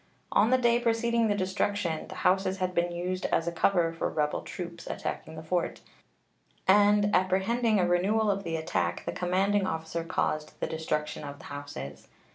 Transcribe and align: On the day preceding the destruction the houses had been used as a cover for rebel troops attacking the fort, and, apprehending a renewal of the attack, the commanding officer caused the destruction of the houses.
On 0.31 0.49
the 0.49 0.57
day 0.57 0.79
preceding 0.79 1.27
the 1.27 1.35
destruction 1.35 2.07
the 2.07 2.15
houses 2.25 2.57
had 2.57 2.73
been 2.73 2.91
used 2.91 3.27
as 3.27 3.47
a 3.47 3.51
cover 3.51 3.93
for 3.93 4.09
rebel 4.09 4.41
troops 4.41 4.87
attacking 4.87 5.35
the 5.35 5.43
fort, 5.43 5.81
and, 6.67 7.15
apprehending 7.15 7.79
a 7.79 7.87
renewal 7.87 8.31
of 8.31 8.43
the 8.43 8.55
attack, 8.55 9.05
the 9.05 9.11
commanding 9.11 9.67
officer 9.67 10.03
caused 10.03 10.59
the 10.59 10.65
destruction 10.65 11.23
of 11.23 11.37
the 11.37 11.45
houses. 11.45 12.07